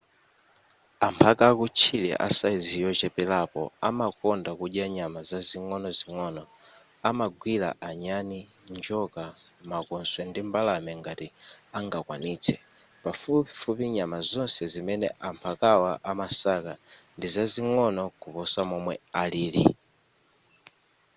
amphaka 1.07 1.43
akutchire 1.51 2.11
asayizi 2.27 2.75
yocheperako 2.85 3.61
amakonda 3.89 4.51
kudya 4.59 4.85
nyama 4.95 5.19
zing'onozing'ono 5.49 6.43
amagwira 7.09 7.69
anyani 7.89 8.39
njoka 8.75 9.23
makoswe 9.69 10.21
ndi 10.29 10.41
mbalame 10.47 10.91
ngati 10.99 11.27
angakwanitse 11.77 12.53
pafupifupi 13.03 13.83
nyama 13.97 14.17
zonse 14.29 14.63
zimene 14.73 15.07
amphakawa 15.27 15.91
amasaka 16.11 16.73
ndizazing'ono 17.17 18.03
kuposa 18.21 18.59
momwe 18.69 18.95
alili 19.21 19.63